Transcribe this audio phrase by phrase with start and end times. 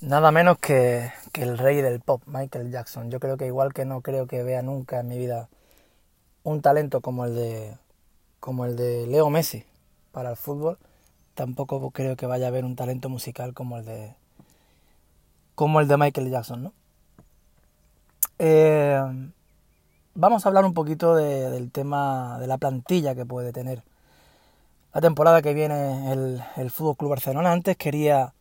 [0.00, 3.10] Nada menos que, que, el rey del pop, Michael Jackson.
[3.10, 5.48] Yo creo que igual que no creo que vea nunca en mi vida
[6.44, 7.76] un talento como el de
[8.40, 9.64] como el de Leo Messi
[10.12, 10.78] para el fútbol,
[11.34, 14.14] tampoco creo que vaya a haber un talento musical como el de
[15.56, 16.72] como el de Michael Jackson, ¿no?
[18.38, 19.02] Eh,
[20.14, 23.82] vamos a hablar un poquito de, del tema de la plantilla que puede tener
[24.94, 27.52] la temporada que viene el, el Fútbol Club Barcelona.
[27.52, 28.32] Antes quería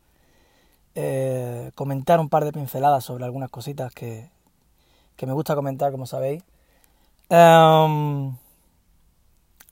[0.99, 4.31] eh, comentar un par de pinceladas sobre algunas cositas que,
[5.15, 6.43] que me gusta comentar, como sabéis.
[7.29, 8.35] Um,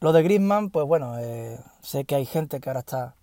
[0.01, 3.15] lo de Griezmann, pues bueno, eh, sé que hay gente que ahora está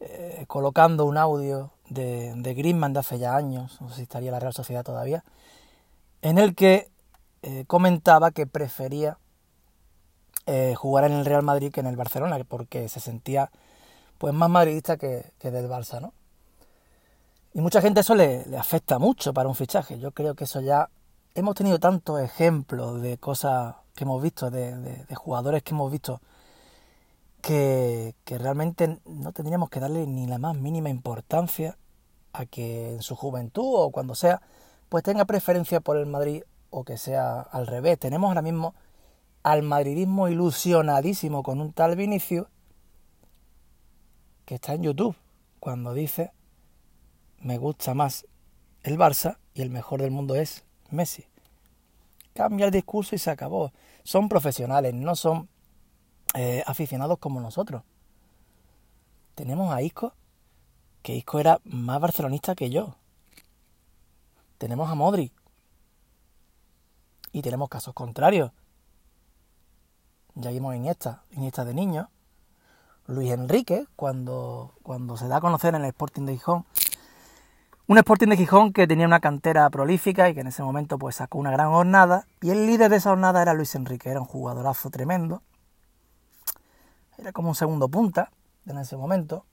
[0.00, 4.30] eh, colocando un audio de, de Griezmann de hace ya años, no sé si estaría
[4.30, 5.22] la Real Sociedad todavía,
[6.22, 6.88] en el que
[7.66, 9.18] comentaba que prefería
[10.76, 13.50] jugar en el Real Madrid que en el Barcelona, porque se sentía
[14.16, 16.12] pues más madridista que, que del Barça, ¿no?
[17.52, 19.98] Y mucha gente eso le, afecta mucho para un fichaje.
[19.98, 20.88] Yo creo que eso ya...
[21.34, 25.90] Hemos tenido tantos ejemplos de cosas que hemos visto, de, de, de jugadores que hemos
[25.90, 26.20] visto,
[27.40, 31.78] que, que, realmente no tendríamos que darle ni la más mínima importancia
[32.32, 34.42] a que en su juventud o cuando sea,
[34.88, 37.98] pues tenga preferencia por el Madrid o que sea al revés.
[37.98, 38.74] Tenemos ahora mismo
[39.42, 42.46] al madridismo ilusionadísimo con un tal Vinicius
[44.44, 45.16] que está en YouTube
[45.60, 46.32] cuando dice
[47.40, 48.26] me gusta más
[48.82, 51.26] el Barça y el mejor del mundo es Messi.
[52.34, 53.72] Cambia el discurso y se acabó.
[54.04, 55.48] Son profesionales, no son
[56.34, 57.82] eh, aficionados como nosotros.
[59.34, 60.12] Tenemos a Isco,
[61.02, 62.96] que Isco era más barcelonista que yo.
[64.58, 65.32] Tenemos a Modric.
[67.32, 68.52] Y tenemos casos contrarios.
[70.34, 72.10] Ya vimos Iniesta, Iniesta de niño.
[73.06, 76.64] Luis Enrique, cuando, cuando se da a conocer en el Sporting de Gijón,
[77.90, 81.16] un Sporting de Gijón que tenía una cantera prolífica y que en ese momento pues
[81.16, 82.24] sacó una gran jornada.
[82.40, 85.42] Y el líder de esa jornada era Luis Enrique, era un jugadorazo tremendo.
[87.18, 88.30] Era como un segundo punta
[88.66, 89.44] en ese momento.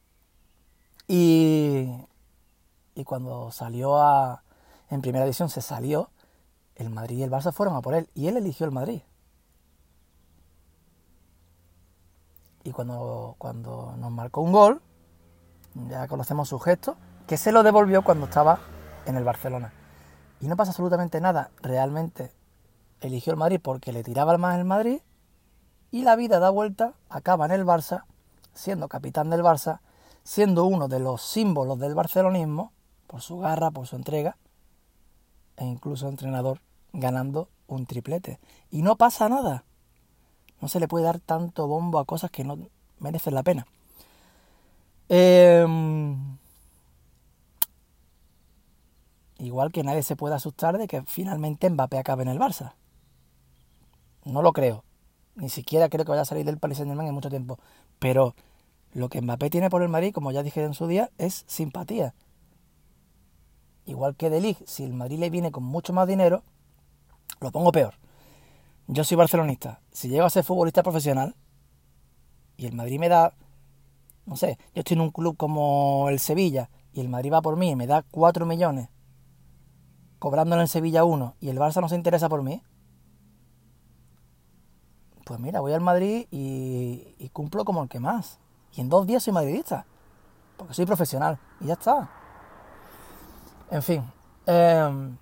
[1.08, 1.90] Y,
[2.94, 4.44] y cuando salió a,
[4.92, 6.12] en primera división, se salió,
[6.76, 8.08] el Madrid y el Barça fueron a por él.
[8.14, 9.02] Y él eligió el Madrid.
[12.64, 14.84] Y cuando, cuando nos marcó un gol,
[15.90, 18.60] ya conocemos su gesto, que se lo devolvió cuando estaba
[19.06, 19.74] en el Barcelona.
[20.40, 21.52] Y no pasa absolutamente nada.
[21.62, 22.32] Realmente
[23.02, 25.02] eligió el Madrid porque le tiraba más el Madrid
[25.92, 28.04] y la vida da vuelta, acaba en el Barça,
[28.54, 29.80] siendo capitán del Barça,
[30.24, 32.72] siendo uno de los símbolos del barcelonismo,
[33.08, 34.38] por su garra, por su entrega,
[35.56, 36.62] e incluso entrenador,
[36.94, 38.40] ganando un triplete.
[38.70, 39.64] Y no pasa nada.
[40.60, 42.58] No se le puede dar tanto bombo a cosas que no
[43.00, 43.66] merecen la pena.
[45.10, 45.66] Eh,
[49.40, 52.74] igual que nadie se puede asustar de que finalmente Mbappé acabe en el Barça.
[54.26, 54.84] No lo creo.
[55.36, 57.60] Ni siquiera creo que vaya a salir del Paris Saint Germain en mucho tiempo.
[58.00, 58.36] Pero
[58.94, 62.14] lo que Mbappé tiene por el Madrid, como ya dije en su día, es simpatía.
[63.86, 66.44] Igual que De Ligt, si el Madrid le viene con mucho más dinero,
[67.40, 67.94] lo pongo peor.
[68.88, 69.82] Yo soy barcelonista.
[69.92, 71.36] Si llego a ser futbolista profesional
[72.58, 73.34] y el Madrid me da,
[74.26, 77.56] no sé, yo estoy en un club como el Sevilla y el Madrid va por
[77.56, 78.90] mí y me da 4 millones
[80.20, 82.62] cobrándolo en Sevilla 1 y el Barça no se interesa por mí,
[85.26, 88.40] pues mira, voy al Madrid y, cumplo como el que más.
[88.74, 89.86] Y en dos días soy madridista,
[90.56, 92.10] porque soy profesional y ya está.
[93.70, 94.04] En fin,
[94.46, 95.18] eh,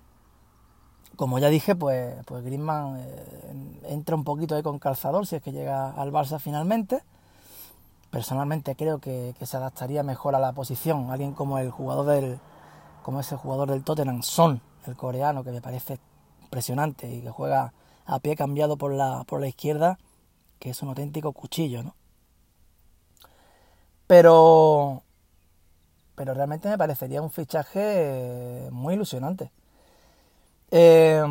[1.16, 5.50] como ya dije, pues, pues eh, entra un poquito ahí con calzador si es que
[5.50, 7.02] llega al Barça finalmente.
[8.10, 11.10] Personalmente creo que, que se adaptaría mejor a la posición.
[11.10, 12.38] Alguien como el jugador del,
[13.02, 15.98] como ese jugador del Tottenham, Son, el coreano, que me parece
[16.42, 17.72] impresionante y que juega
[18.04, 19.98] a pie cambiado por la, por la izquierda,
[20.58, 21.94] que es un auténtico cuchillo, ¿no?
[24.06, 25.02] Pero,
[26.14, 29.50] pero realmente me parecería un fichaje muy ilusionante.
[30.70, 31.22] Eh,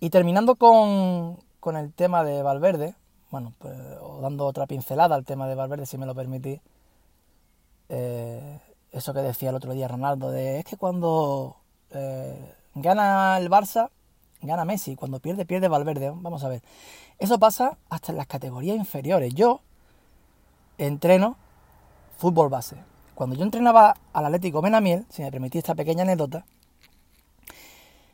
[0.00, 2.94] y terminando con, con, el tema de Valverde,
[3.30, 3.76] bueno, pues,
[4.20, 6.60] dando otra pincelada al tema de Valverde, si me lo permitís,
[7.88, 8.60] eh,
[8.90, 11.56] eso que decía el otro día Ronaldo, de es que cuando
[11.90, 13.90] eh, gana el Barça,
[14.40, 16.12] gana Messi, cuando pierde, pierde Valverde.
[16.14, 16.62] Vamos a ver.
[17.18, 19.34] Eso pasa hasta en las categorías inferiores.
[19.34, 19.60] Yo
[20.78, 21.36] entreno
[22.18, 22.76] fútbol base.
[23.14, 26.44] Cuando yo entrenaba al Atlético Benamiel, si me permitís esta pequeña anécdota,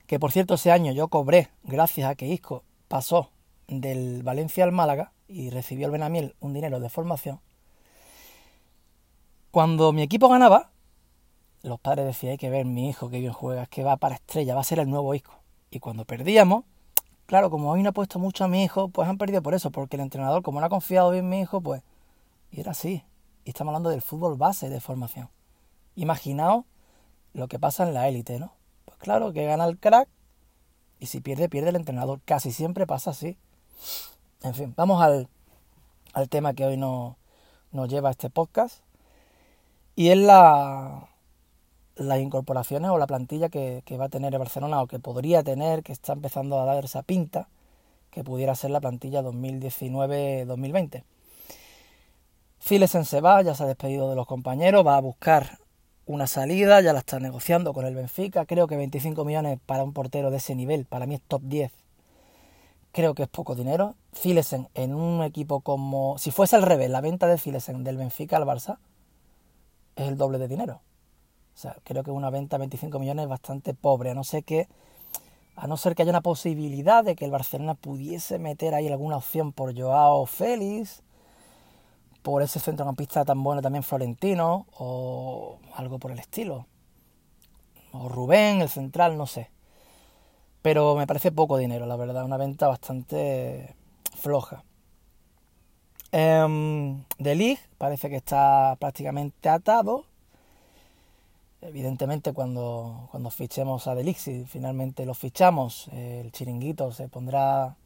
[0.06, 3.30] que por cierto ese año yo cobré, gracias a que Isco pasó
[3.68, 7.40] del Valencia al Málaga y recibió el Benamiel un dinero de formación,
[9.50, 10.70] cuando mi equipo ganaba,
[11.68, 14.16] los padres decían, hay que ver mi hijo que bien juega, es que va para
[14.16, 15.34] estrella, va a ser el nuevo Isco.
[15.70, 16.64] Y cuando perdíamos,
[17.26, 19.70] claro, como hoy no ha puesto mucho a mi hijo, pues han perdido por eso,
[19.70, 21.82] porque el entrenador, como no ha confiado bien en mi hijo, pues...
[22.50, 23.04] Y era así.
[23.44, 25.28] Y estamos hablando del fútbol base de formación.
[25.94, 26.64] Imaginaos
[27.34, 28.52] lo que pasa en la élite, ¿no?
[28.84, 30.08] Pues claro, que gana el crack
[31.00, 32.20] y si pierde, pierde el entrenador.
[32.24, 33.36] Casi siempre pasa así.
[34.42, 35.28] En fin, vamos al,
[36.12, 37.16] al tema que hoy nos,
[37.72, 38.80] nos lleva este podcast.
[39.94, 41.08] Y es la,
[41.98, 45.82] las incorporaciones o la plantilla que, va a tener el Barcelona o que podría tener,
[45.82, 47.48] que está empezando a dar esa pinta,
[48.10, 51.04] que pudiera ser la plantilla 2019-2020.
[52.58, 55.58] Filesen se va, ya se ha despedido de los compañeros, va a buscar
[56.06, 58.46] una salida, ya la está negociando con el Benfica.
[58.46, 61.72] Creo que 25 millones para un portero de ese nivel, para mí es top 10.
[62.92, 63.94] Creo que es poco dinero.
[64.12, 66.16] Filesen en un equipo como.
[66.18, 68.78] Si fuese al revés, la venta de Filesen del Benfica al Barça
[69.94, 70.80] es el doble de dinero.
[71.58, 74.44] O sea, creo que una venta de 25 millones es bastante pobre, a no ser
[74.44, 74.68] que.
[75.56, 79.16] A no ser que haya una posibilidad de que el Barcelona pudiese meter ahí alguna
[79.16, 81.02] opción por Joao Félix
[82.22, 86.66] por ese centrocampista tan bueno también Florentino o algo por el estilo.
[87.90, 89.50] O Rubén, el central, no sé.
[90.62, 93.74] Pero me parece poco dinero, la verdad, una venta bastante
[94.16, 94.62] floja.
[96.12, 100.04] De Lig parece que está prácticamente atado.
[101.60, 107.76] Evidentemente cuando, cuando fichemos a De si finalmente lo fichamos, el chiringuito se pondrá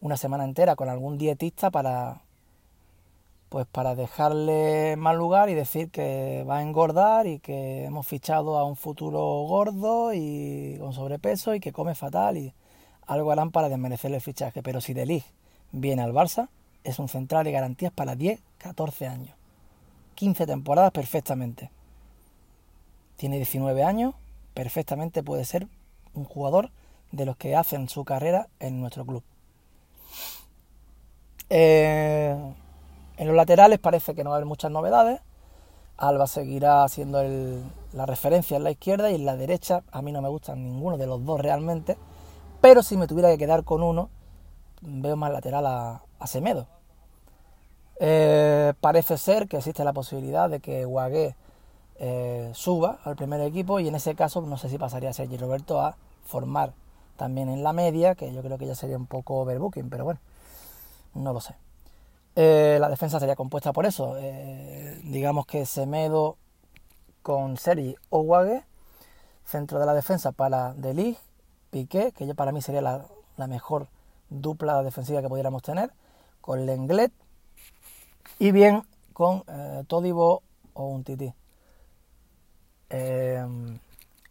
[0.00, 2.22] una semana entera con algún dietista para
[3.50, 8.56] pues para dejarle mal lugar y decir que va a engordar y que hemos fichado
[8.56, 12.54] a un futuro gordo y con sobrepeso y que come fatal y
[13.08, 14.62] algo harán para desmerecerle el fichaje.
[14.62, 15.24] Pero si De
[15.72, 16.48] viene al Barça,
[16.84, 19.34] es un central de garantías para 10, 14 años.
[20.14, 21.70] 15 temporadas perfectamente.
[23.20, 24.14] Tiene 19 años,
[24.54, 25.68] perfectamente puede ser
[26.14, 26.70] un jugador
[27.12, 29.22] de los que hacen su carrera en nuestro club.
[31.50, 32.34] Eh,
[33.18, 35.20] en los laterales parece que no va a haber muchas novedades.
[35.98, 37.22] Alba seguirá siendo
[37.92, 40.96] la referencia en la izquierda y en la derecha a mí no me gustan ninguno
[40.96, 41.98] de los dos realmente.
[42.62, 44.08] Pero si me tuviera que quedar con uno,
[44.80, 46.68] veo más lateral a, Semedo.
[48.00, 51.34] Eh, parece ser que existe la posibilidad de que Guagué
[52.02, 55.36] eh, suba al primer equipo y en ese caso no sé si pasaría a Sergi
[55.36, 56.72] Roberto a formar
[57.16, 60.20] también en la media, que yo creo que ya sería un poco overbooking, pero bueno,
[61.14, 61.54] no lo sé.
[62.36, 64.16] Eh, la defensa sería compuesta por eso.
[64.16, 66.38] Eh, digamos que Semedo
[67.22, 68.64] con Sergi o Wague.
[69.44, 71.18] Centro de la defensa para Delig,
[71.70, 73.04] Piqué, que yo para mí sería la,
[73.48, 73.88] mejor
[74.30, 75.92] dupla defensiva que pudiéramos tener.
[76.40, 77.12] Con Lenglet.
[78.38, 80.42] Y bien con eh, Todibo
[80.72, 81.34] o un Titi.
[82.90, 83.80] En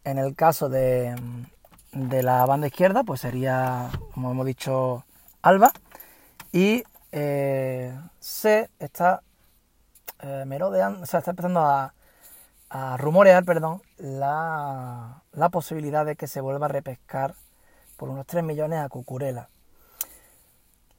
[0.03, 1.15] el caso de,
[1.91, 5.06] de la banda izquierda, pues sería, como hemos dicho,
[5.41, 5.71] Alba.
[6.51, 9.21] Y eh, se está
[10.21, 11.94] eh, merodeando, o sea, está empezando a,
[12.97, 17.33] rumorear, perdón, la, la, posibilidad de que se vuelva a repescar
[17.97, 19.50] por unos 3 millones a Cucurela.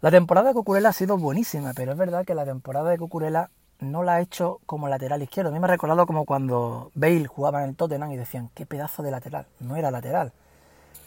[0.00, 3.50] La temporada de Cucurela ha sido buenísima, pero es verdad que la temporada de Cucurela
[3.80, 5.50] no la ha hecho como lateral izquierdo.
[5.50, 8.66] A mí me ha recordado como cuando Bale jugaba en el Tottenham y decían, qué
[8.66, 9.46] pedazo de lateral.
[9.58, 10.32] No era lateral.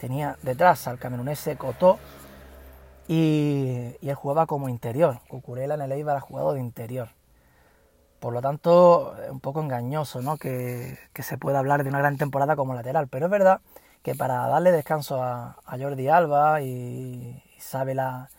[0.00, 1.98] Tenía detrás al camerunese Cotó,
[3.08, 5.18] y, él jugaba como interior.
[5.28, 7.08] Cucurella en el Eibar ha jugado de interior.
[8.20, 10.38] Por lo tanto, es un poco engañoso ¿no?
[10.38, 13.08] que, se pueda hablar de una gran temporada como lateral.
[13.08, 13.60] Pero es verdad
[14.02, 18.30] que para darle descanso a, Jordi Alba y, sabe la,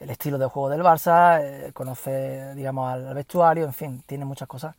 [0.00, 4.48] el estilo de juego del Barça, eh, conoce digamos al, vestuario, en fin, tiene muchas
[4.48, 4.74] cosas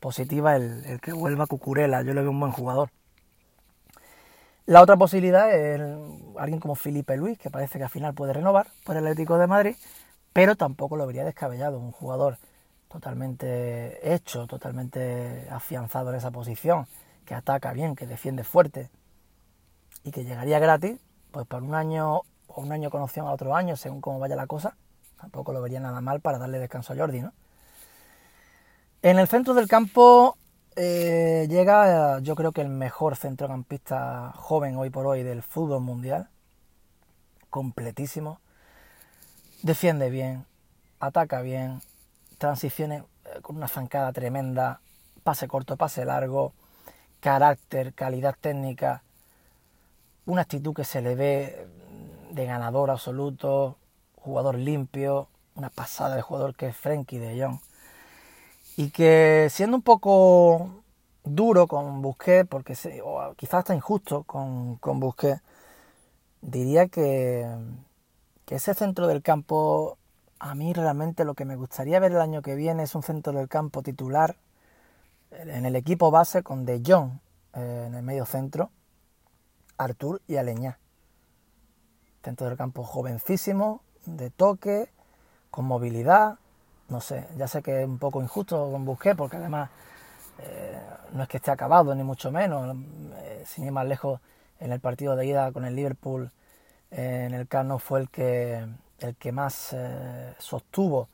[0.00, 2.02] positivas el, el que vuelva Cucurella.
[2.02, 2.90] Yo le veo un buen jugador.
[4.66, 5.80] La otra posibilidad es
[6.36, 9.46] alguien como Felipe Luis, que parece que al final puede renovar por el Atlético de
[9.46, 9.76] Madrid,
[10.34, 11.78] pero tampoco lo vería descabellado.
[11.78, 12.36] Un jugador
[12.88, 16.86] totalmente hecho, totalmente afianzado en esa posición,
[17.24, 18.90] que ataca bien, que defiende fuerte
[20.04, 22.20] y que llegaría gratis, pues por un año
[22.62, 24.76] un año con opción a otro año, según cómo vaya la cosa,
[25.20, 27.32] tampoco lo vería nada mal para darle descanso a Jordi, ¿no?
[29.02, 30.36] En el centro del campo
[30.74, 36.28] eh, llega, yo creo que el mejor centrocampista joven hoy por hoy del fútbol mundial.
[37.50, 38.40] Completísimo.
[39.62, 40.46] Defiende bien,
[41.00, 41.80] ataca bien,
[42.38, 44.80] transiciones eh, con una zancada tremenda,
[45.22, 46.52] pase corto, pase largo,
[47.20, 49.02] carácter, calidad técnica,
[50.26, 51.66] una actitud que se le ve
[52.30, 53.76] de ganador absoluto,
[54.16, 57.58] jugador limpio, una pasada de jugador que es Frenkie de Jong
[58.76, 60.82] y que siendo un poco
[61.24, 65.00] duro con Busquets, porque se, o quizás está injusto con, con
[66.40, 67.46] diría que,
[68.46, 69.98] que ese centro del campo,
[70.38, 73.32] a mí realmente lo que me gustaría ver el año que viene es un centro
[73.32, 74.36] del campo titular
[75.30, 77.18] en el equipo base con De Jong
[77.54, 78.70] eh, en el medio centro,
[79.76, 80.78] Artur y Aleñá.
[82.22, 84.90] Centro del campo jovencísimo, de toque,
[85.50, 86.38] con movilidad,
[86.88, 89.70] no sé, ya sé que es un poco injusto con Busquets porque además
[90.38, 90.80] eh,
[91.12, 92.76] no es que esté acabado ni mucho menos,
[93.18, 94.20] eh, sin ir más lejos
[94.60, 96.30] en el partido de ida con el Liverpool
[96.90, 98.66] eh, en el Cano fue el que,
[99.00, 99.76] el que más
[100.38, 101.08] sostuvo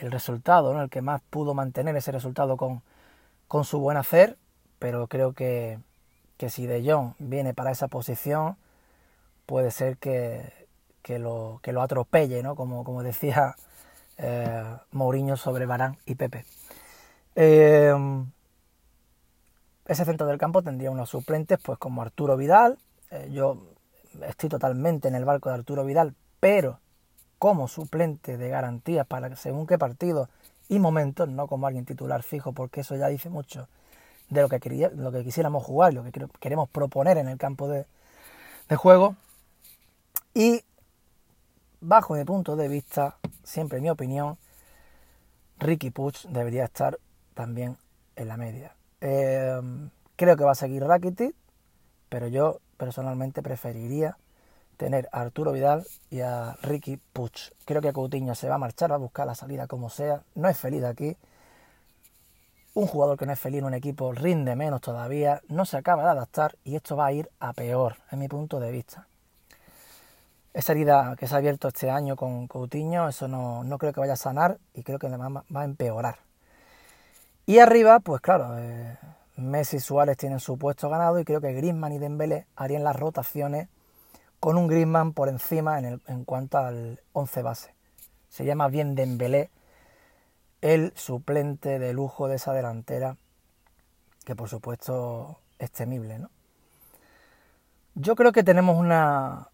[0.00, 0.82] el resultado, ¿no?
[0.82, 2.82] el que más pudo mantener ese resultado con,
[3.48, 4.36] con su buen hacer,
[4.78, 5.78] pero creo que,
[6.36, 8.56] que si De Jong viene para esa posición,
[9.50, 10.68] puede ser que,
[11.02, 12.54] que, lo, que lo atropelle, ¿no?
[12.54, 13.56] como, como decía
[14.16, 16.44] eh, Mourinho sobre Barán y Pepe.
[17.34, 17.92] Eh,
[19.86, 22.78] ese centro del campo tendría unos suplentes pues como Arturo Vidal.
[23.10, 23.60] Eh, yo
[24.24, 26.78] estoy totalmente en el barco de Arturo Vidal, pero
[27.40, 30.28] como suplente de garantía para según qué partido
[30.68, 33.66] y momentos, no como alguien titular fijo, porque eso ya dice mucho
[34.28, 37.66] de lo que, quería, lo que quisiéramos jugar, lo que queremos proponer en el campo
[37.66, 37.84] de,
[38.68, 39.16] de juego.
[40.32, 40.62] Y
[41.80, 44.38] bajo mi punto de vista, siempre mi opinión,
[45.58, 46.98] Ricky Puch debería estar
[47.34, 47.76] también
[48.14, 48.74] en la media.
[49.00, 49.60] Eh,
[50.14, 51.34] creo que va a seguir Rakitic,
[52.08, 54.18] pero yo personalmente preferiría
[54.76, 57.50] tener a Arturo Vidal y a Ricky Puch.
[57.64, 60.22] Creo que Coutinho se va a marchar, va a buscar la salida como sea.
[60.36, 61.16] No es feliz aquí.
[62.72, 66.04] Un jugador que no es feliz en un equipo rinde menos todavía, no se acaba
[66.04, 69.08] de adaptar y esto va a ir a peor, en mi punto de vista
[70.52, 74.14] esa herida que se ha abierto este año con Coutinho, eso no, creo que vaya
[74.14, 76.18] a sanar y creo que además va a empeorar.
[77.46, 78.98] Y arriba, pues claro, eh,
[79.36, 83.68] Messi Suárez tienen su puesto ganado y creo que Griezmann y Dembélé harían las rotaciones
[84.38, 87.74] con un Griezmann por encima en, el, en cuanto al 11 base.
[88.28, 89.50] Se llama bien Dembélé
[90.60, 93.16] el suplente de lujo de esa delantera,
[94.24, 96.30] que por supuesto es temible, ¿no?
[97.94, 99.49] Yo creo que tenemos una,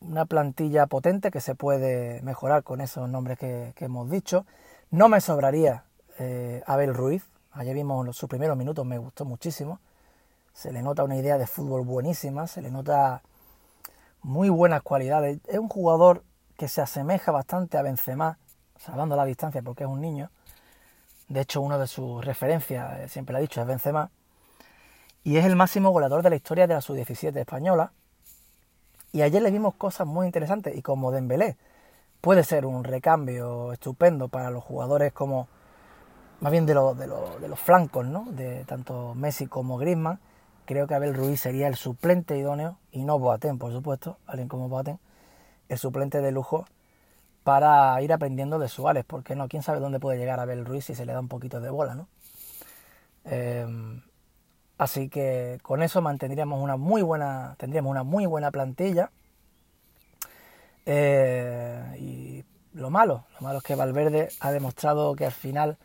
[0.00, 4.46] una plantilla potente que se puede mejorar con esos nombres que, hemos dicho.
[4.90, 5.84] No me sobraría
[6.18, 7.24] eh, Abel Ruiz.
[7.52, 9.80] Ayer vimos sus primeros minutos, me gustó muchísimo.
[10.52, 13.22] Se le nota una idea de fútbol buenísima, se le nota
[14.22, 15.38] muy buenas cualidades.
[15.46, 16.24] Es un jugador
[16.56, 18.38] que se asemeja bastante a Benzema,
[18.78, 20.30] salvando la distancia porque es un niño.
[21.28, 24.10] De hecho, una de sus referencias, eh, siempre lo ha dicho, es Benzema.
[25.22, 27.92] Y es el máximo goleador de la historia de la sub-17 española
[29.12, 31.56] y ayer le vimos cosas muy interesantes y como Dembélé
[32.20, 35.48] puede ser un recambio estupendo para los jugadores como
[36.40, 37.06] más bien de, de,
[37.40, 38.24] de los flancos, ¿no?
[38.30, 40.18] De tanto Messi como Griezmann.
[40.64, 44.68] Creo que Abel Ruiz sería el suplente idóneo y no Boateng, por supuesto, alguien como
[44.68, 44.98] Boateng,
[45.68, 46.64] el suplente de lujo
[47.42, 50.94] para ir aprendiendo de Suárez, porque no, quién sabe dónde puede llegar Abel Ruiz si
[50.94, 52.06] se le da un poquito de bola, ¿no?
[53.24, 53.66] Eh,
[54.80, 59.10] Así que con eso mantendríamos una muy buena, tendríamos una muy buena plantilla.
[60.86, 65.76] Eh, y lo malo, lo malo es que Valverde ha demostrado que al final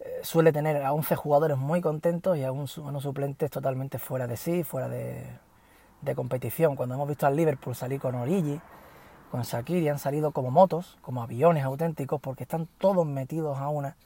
[0.00, 4.38] eh, suele tener a 11 jugadores muy contentos y a, unos suplentes totalmente fuera de
[4.38, 5.38] sí, fuera de,
[6.14, 6.74] competición.
[6.74, 8.58] Cuando hemos visto al Liverpool salir con Origi,
[9.30, 13.98] con Shakiri, han salido como motos, como aviones auténticos, porque están todos metidos a una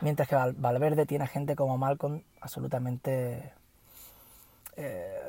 [0.00, 3.52] Mientras que Valverde tiene gente como Malcolm absolutamente
[4.76, 5.20] eh,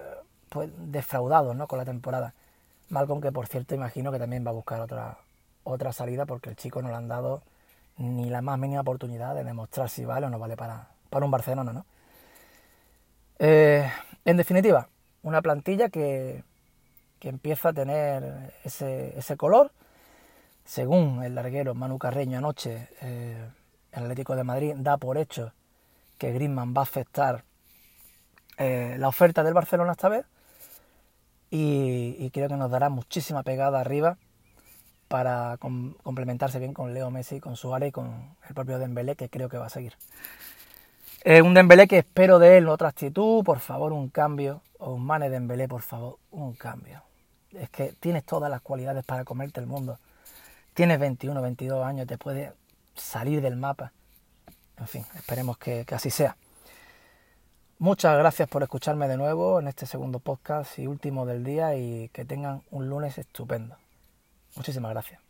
[0.49, 1.67] pues defraudados ¿no?
[1.67, 2.33] con la temporada.
[2.89, 5.17] Malcolm que por cierto imagino que también va a buscar otra,
[5.63, 7.41] otra salida porque el chico no le han dado
[7.97, 11.31] ni la más mínima oportunidad de demostrar si vale o no vale para, para un
[11.31, 11.73] Barcelona.
[11.73, 11.85] ¿no?
[13.39, 13.89] Eh,
[14.25, 14.87] en definitiva,
[15.23, 16.43] una plantilla que,
[17.19, 19.71] que empieza a tener ese, ese, color.
[20.65, 23.49] Según el larguero Manu Carreño anoche, eh,
[23.91, 25.53] el Atlético de Madrid da por hecho
[26.17, 27.43] que Griezmann va a aceptar
[28.57, 30.25] eh, la oferta del Barcelona esta vez
[31.49, 34.17] y, creo que nos dará muchísima pegada arriba
[35.07, 39.49] para complementarse bien con Leo Messi, con Suárez y con el propio Dembélé que creo
[39.49, 39.95] que va a seguir.
[41.25, 45.29] un Dembélé que espero de él otra actitud, por favor un cambio, o un Mane
[45.29, 47.01] Dembélé, por favor, un cambio.
[47.51, 49.97] Es que tienes todas las cualidades para comerte el mundo.
[50.75, 52.53] Tienes 21, 22 años, te puedes
[52.99, 53.91] salir del mapa.
[54.77, 56.37] En fin, esperemos que, así sea.
[57.77, 62.09] Muchas gracias por escucharme de nuevo en este segundo podcast y último del día y
[62.09, 63.77] que tengan un lunes estupendo.
[64.55, 65.28] Muchísimas gracias.